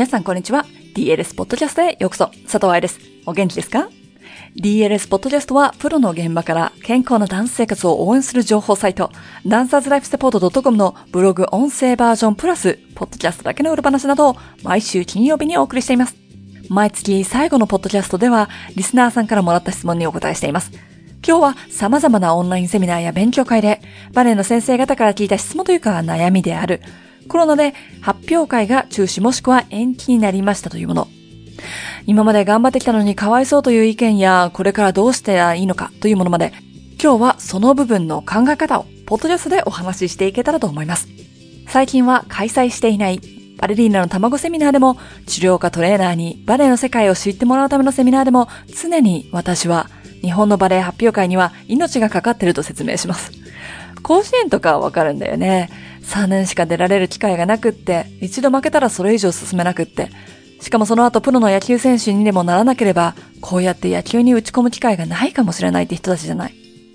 [0.00, 0.64] 皆さんこんにちは。
[0.94, 2.28] DLS ポッドキャストへようこそ。
[2.44, 3.00] 佐藤愛です。
[3.26, 3.90] お元気ですか
[4.56, 9.10] ?DLS ポッドキャストはプロの現場から健康なダンス生活を応援する情報サイト、
[9.46, 16.16] ダンサーズライフサポート .com のブログ音声バージョンプラス、ポッドキャストだけの裏話などを毎週金曜日にお送りしています。
[16.70, 20.72] 毎月最後のポッドキャストでは、リスナーさんからもらった質問にお答えしています。
[21.22, 23.82] 今日は様々なオンラインセミナーや勉強会で、
[24.14, 26.80] バレエの先生方から聞いた質問というか悩みである、
[27.30, 31.08] コロナで発表会が中止もしくは延期になりましたというもの。
[32.06, 36.52] 今まで頑張ってきたのにかわいそうという意見や、これからどうしていいのかというものまで、
[37.00, 41.08] 今日はその部分の考え方をポッドキャストでお話ししていけたらと思います。
[41.68, 43.20] 最近は開催していない
[43.58, 48.48] バレリーナの卵セミナーでも、治療家トレーナーにバレエの世界を知ってもらうためのセミナーでも、
[48.82, 49.88] 常に私は
[50.20, 53.30] 日本のバレエ発表会には命がかかってると説明します。
[54.02, 55.70] 甲子園とかはわかるんだよね。
[56.04, 60.10] 3年しか出られる機会がなくって、一度負けたらそれ以上進めなくって、
[60.60, 66.54] しかもその後プロの野球選手にでもならなければ、こうやって野球に打ち込む機会がないかもしれないって人たちじゃない。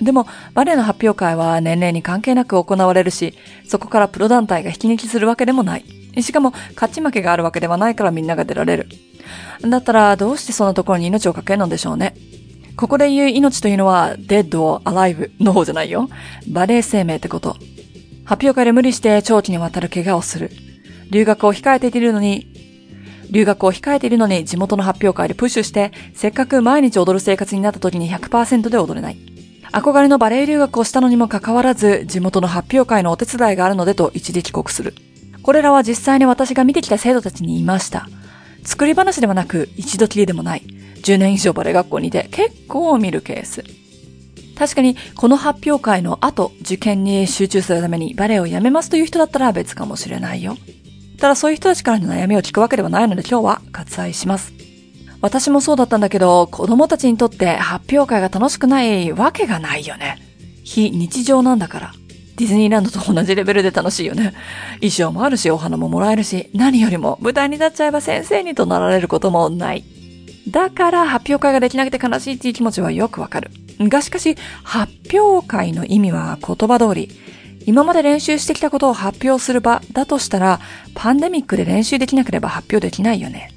[0.00, 3.34] でも、バレエの発表会は年齢に関係なく行われるし、
[3.66, 5.84] そこからプロ団体が引き抜きするわけでもない。
[6.22, 8.88] しかも、勝ち負けがあるわけではないからみんなが出られる。
[9.62, 12.14] だったら、どうしてそんなところに命をかけるのでしょうね。
[12.76, 16.10] ここで言う命というのは、dead or alive の方じゃないよ。
[16.46, 17.56] バレエ生命ってこと。
[18.26, 20.50] 発表会で無理して長期にわたる怪我をする。
[21.10, 22.52] 留学を控えているのに、
[23.30, 29.16] 留学を控えているのに地元の発表会でプッシュして、せっかく毎日踊る生活になった時に100%で踊れない。
[29.72, 34.94] 憧れのバレエ留学をしたのにもかかわらず、地元の発表会のお手伝いがあるのでと一時帰国する。
[35.42, 38.08] これらは実際に私が見てきた生徒たちに言いました。
[38.64, 40.62] 作り話ではなく、一度きりでもない。
[41.02, 43.85] 10年以上バレエ学校にいて結構見るケース。
[44.56, 50.56] 確かに、この発表会の後、受験に集中するためにバレエをやめますという人だったら別かもしれないよ。
[51.18, 54.52] ただそういう人たちからの悩みを聞くわけではないので今日は割愛します。
[55.20, 60.18] 私もそうだったんだけど、子供たちにとって発表会が楽しくないわけがないよね。
[60.62, 61.92] 非日常なんだから。
[62.36, 64.34] ディズニーランドと同じレベルで楽しいよね。
[64.80, 69.84] 衣装もあるし、お花ももらえるし、何よりも舞台に立っちゃえば先生にとなられることもない。
[70.48, 73.50] だから発表会ができなくて悲しいっていう気持ちはよくわかる。
[73.80, 77.10] がしかし、発表会の意味は言葉通り、
[77.66, 80.60] 今まで練習してきたことを発表する場だとしたら、
[80.94, 83.50] パンデミックで練習できなければ発表できないよね。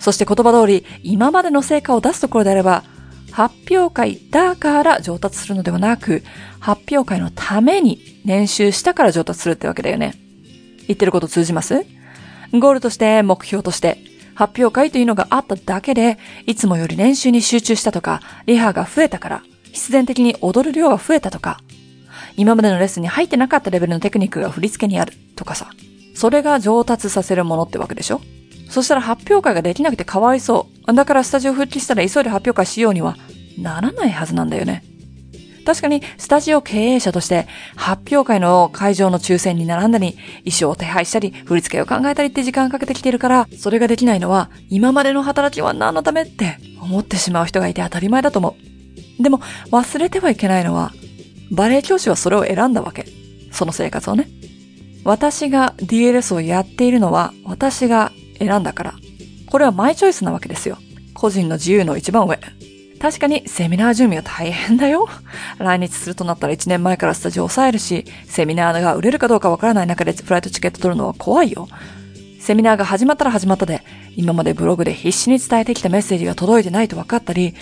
[0.00, 2.82] そして言葉通り、今までの成果を出すところであれば、
[3.30, 6.22] 発表会だから上達するのではなく、
[6.60, 10.14] 発表会のために練習したから上達するってわけだよね。
[10.86, 11.86] 言ってること通じます？
[12.52, 13.96] ゴールとして目標として
[14.34, 21.58] 発表会というのがあっただけで、いつもより練習に集中したとか、リハが増えたから、必然的に踊る量が増えたとか、
[22.36, 25.70] 今までのレッスンに入ってなかったレベルのテクニックが振り付けにあるとかさ。
[26.14, 28.20] それが上達させるものってわけでしょ？
[28.68, 30.94] そしたら発表会ができなくてかわいそう。
[30.94, 33.16] だからスタジオ復帰したら急いで発表会しようには
[33.58, 34.84] ならないはずなんだよね。
[35.64, 37.46] 確かに、スタジオ経営者として、
[37.76, 48.71] 発表会の会場の抽選に並んだり、衣装を手配したり、振り付けを考えたりって時間かけてきてるから、それができないのは、今までの働きは何のためって思ってしまう人がいて当たり前だと思う。
[49.20, 49.38] でも、
[49.70, 50.92] 忘れてはいけないのは、
[51.50, 53.06] バレエ教師はそれを選んだわけ。
[53.50, 54.28] その生活をね。
[55.04, 58.94] 私が DLS をやっているのは、私が選んだから。
[59.46, 60.78] これはマイチョイスなわけですよ。
[61.14, 62.38] 個人の自由の一番上。
[63.00, 65.08] 確かにセミナー準備は大変だよ。
[65.58, 71.68] 来日するとなったら1年前からスタジオを抑えるし、セミナーが売れるかどうかわからない中でフライトチケット取るのは怖いよ。
[72.38, 73.82] セミナーが始まったら始まったで、
[74.16, 77.54] 今までブログで必死に伝えてきたメッセージが届いてないと分かったり、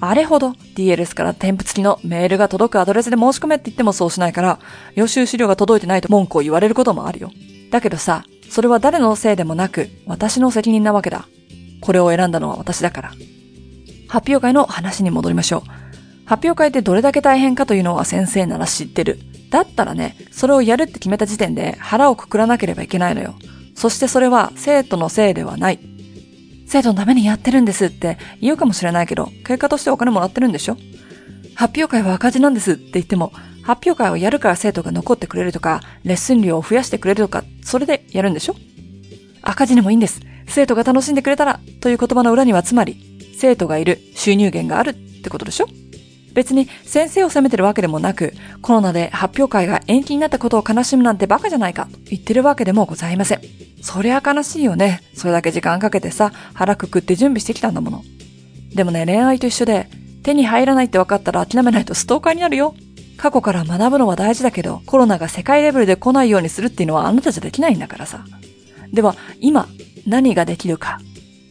[0.00, 4.58] あれほど DLS から添付付きのメールが届くアドレスで申し込めって言ってもそうしないから、
[4.94, 7.30] 予習資料が届いてないと文句を言われることもあるよ。
[7.70, 11.28] だけどさ、それは誰のせいでもなく、私の責任なわけだ。
[11.80, 13.10] これを選んだのは私だから。
[14.08, 15.62] 発表会の話に戻りましょう。
[16.24, 19.18] 発表会ってどれだけ大変かというのは先生なら知ってる。
[19.50, 23.34] だったらね、それをやるって決めた時点で腹をくくらなければいけないのよ。
[23.74, 25.80] そしてそれは生徒のせいではない。
[26.68, 30.76] 生徒のためにやってるんですって言うかもしれないけど、結果としてお金もらってるんでしょ？
[31.54, 33.32] 発表会は赤字なんですって言っても、
[33.62, 38.54] 発表会をやるから生徒が残ってくれるとか、レッスン量を増やしてくれるとか、それでやるんでしょ？
[39.42, 40.20] 赤字でもいいんです。
[40.46, 45.66] 生徒が楽しんでくれたら、という言葉の裏にはつまり、生徒がいる、収入源があるってことでしょ？
[46.34, 53.67] 別に先生を責めてるわけでもなく、コロナで発表会が延期になったことを悲しむなんてバカじゃないかと言ってるわけでもございません。
[53.88, 55.00] そりゃ悲しいよね。
[55.14, 58.04] それだけ時間かけてさ、腹くくって準備してきたんだもの。
[58.74, 59.88] でもね、恋愛と一緒で、
[60.22, 62.74] 手に入らないって分かったら諦めないとストーカーになるよ。
[63.16, 68.26] 過去から学ぶのは大事だけど、コロナが世界レベルで来ないようにするっていうのはあなたじゃできないんだからさ。
[68.92, 69.66] では、今、
[70.06, 71.00] 何ができるか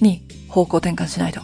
[0.00, 1.40] に方向転換しないと。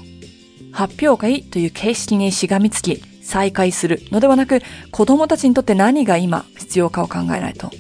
[0.72, 4.60] 発表会という形式にしがみつき再開するのではなく、
[4.90, 7.70] 子供たちにとって何が今必要かを考えないと。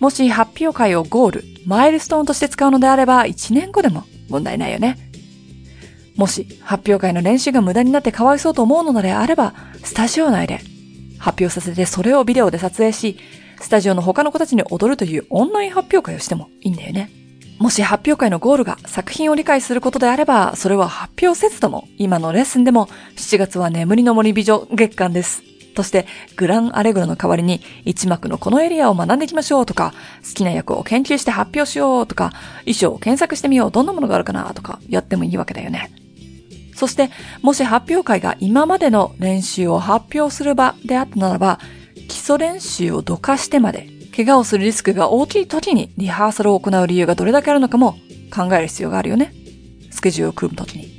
[0.00, 4.96] もし発表会をゴール、マイルストーンとして使うのであれば、1年後でも問題ないよね。
[6.16, 9.54] もし発表会の練習が無駄になってかわいそうと思うのであれば、
[9.84, 10.60] スタジオ内で
[11.18, 13.18] 発表させてそれをビデオで撮影し、
[13.60, 17.10] スタジオの他の子たちに踊るというオンライン発表会をしてもいいんだよね。
[17.58, 25.42] もし発表会のゴールが作品を理解することであれば、それは発表せずとも、今のレッスンでも、7月は眠りの森美女月間です。
[25.78, 29.94] として、グランアレグロの代わりに、一幕のこのエリアを学んでいきましょうとか、
[30.28, 35.92] 好きな役を研究して発表しようとか、衣装を検索してみよう、どんなものがあるかなとか、やってもいいわけだよね。
[36.74, 37.10] そして、
[37.42, 41.60] もし発表会が今までの練習を発表する場であったならば、
[42.08, 47.96] 基礎練習をどかしてまで怪我をするリスクが大きい時にリハーサルを行う理由がどれだけあるのかも
[48.34, 49.32] 考える必要があるよね。
[49.90, 50.98] スケジュールを組む時に。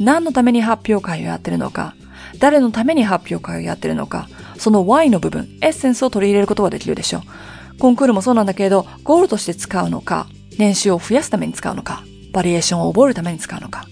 [0.00, 1.94] 何のために発表会をやってるのか、
[2.38, 7.78] 誰のために発表会をやってるのか、その Y の部分、エッセンスを取り入れることはできるでしょう。
[7.78, 10.26] コンクールもそうなんだけれど、ゴールとして使うのか、
[10.58, 12.02] 練習を増やすために使うのか、
[12.32, 13.86] バリエーションを覚えるために使うのか。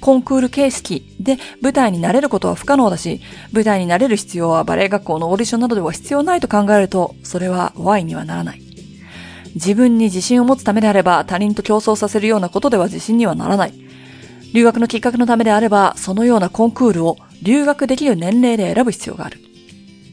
[0.00, 3.20] コンクール形式で舞台になれることは不可能だし、
[3.52, 8.62] 舞台になれる必要はバレエ学校のオーディションなどでは必要ないと考えると、それは Y にはならない。
[9.54, 13.74] 自分に自信を持つためであれば他人と競争させるようなことでは自信にはならない。
[14.54, 19.38] 留学のきっかけのためであれば、そのようなコンクールを留学できる年齢で選ぶ必要がある。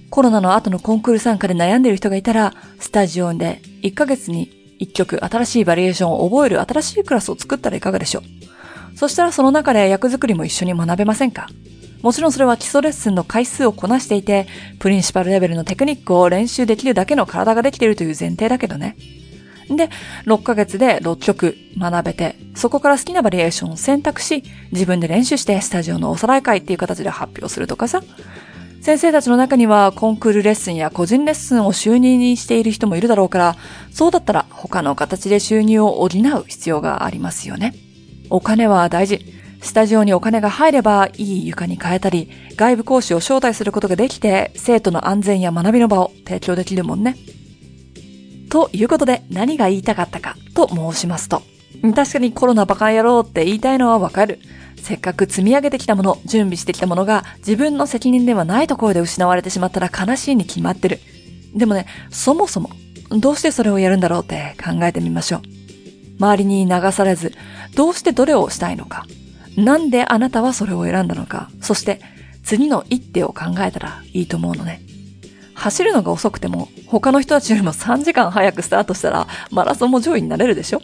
[0.10, 8.98] コロナの後のコンクール参加で悩んでいる人がいたら、スタジオで1ヶ月に1曲新しいバリエーションを覚える新しいクラスを作ったらいかがでしょう。
[8.98, 11.48] そしたらその中で役作りも一緒に学べませんか？
[12.02, 14.48] もちろんそれは基礎レッスンの回数をこなしていて、
[14.80, 18.96] プリンシパルレベルのテクニックを練習できるだけの体ができているという前提だけどね。
[19.70, 19.90] で、
[20.26, 28.02] 6ヶ月で6曲学べて、そこから好きなバリエーションを選択し、自分で練習してスタジオのおさらい会っていう形で発表するとかさ。
[28.82, 33.56] 先生たちの中にはコンクールレッスンや個人レッスンを収入にしている人もいるだろうから、
[33.92, 37.74] そうだったら他の形で収入を補う必要がありますよね。
[38.30, 39.26] お金は大事。
[39.60, 47.16] スタジオにお金が入ればいい床に変えたり、外部講師を招待することができて、生徒の安全や学びの場を提供できるもんね。
[48.56, 51.42] ということで何が言いたかったかと申しますと、
[51.94, 54.40] 確かにコロナバカ野郎って言いたいのはわかる。
[54.78, 61.02] せっかく積み上げてきたもの、準備してきたものが自分の責任ではないところで失われてしまったら悲しいに決まってる。
[61.54, 62.70] でもね、そもそも
[63.10, 65.42] どうしてそれをやるんだろうって考えてみましょう。
[66.18, 67.34] 周りに流されず、
[67.76, 69.06] どうしてどれをしたいのか。
[69.58, 71.50] なんであなたはそれを選んだのか。
[71.60, 72.00] そして
[72.46, 74.80] 次の一手を考えたらいいと思うのね。
[75.66, 80.82] 走るのが遅くても他の人たちよりも3時間早くスタートしたらマラソンも上位になれるでしょ？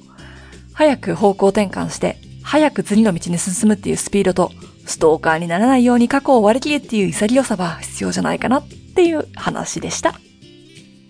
[0.74, 4.52] 早く方向転換して早く次の道に進むっていうスピードと
[4.88, 10.16] ストーカーにならないように過去を割り切るっていう潔さは必要じゃないかなっていう話でした。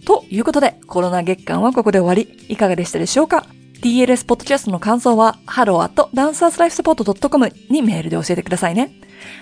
[0.05, 3.45] ということでコロナ月間はここで終わりいかがでしたでしょうか
[3.81, 8.91] ？DLS ポッドキャストの感想は、hello.dancerslifesupport.com にメールで教えてくださいね。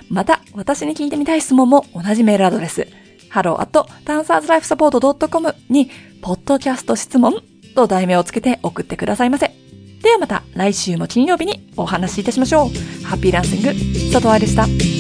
[0.10, 2.88] また、私に聞いてみたい質問も同じメールアドレス、
[3.30, 5.90] ハローアットダンサーズライフサポートドットコムに、
[6.22, 7.42] ポッドキャスト質問
[7.76, 9.52] と題名をつけて送ってくださいませ。
[10.02, 13.06] ではまた来週も金曜日にお話しいたしましょう。
[13.06, 13.68] ハッピーランシング、
[14.12, 14.99] 佐藤愛でした。